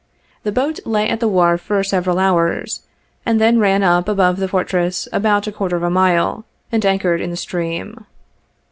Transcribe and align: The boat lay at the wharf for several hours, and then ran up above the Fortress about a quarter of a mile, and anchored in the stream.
The 0.41 0.51
boat 0.51 0.79
lay 0.83 1.07
at 1.07 1.19
the 1.19 1.27
wharf 1.27 1.61
for 1.61 1.83
several 1.83 2.17
hours, 2.17 2.81
and 3.23 3.39
then 3.39 3.59
ran 3.59 3.83
up 3.83 4.09
above 4.09 4.37
the 4.37 4.47
Fortress 4.47 5.07
about 5.13 5.45
a 5.45 5.51
quarter 5.51 5.75
of 5.75 5.83
a 5.83 5.91
mile, 5.91 6.43
and 6.71 6.83
anchored 6.83 7.21
in 7.21 7.29
the 7.29 7.35
stream. 7.37 8.07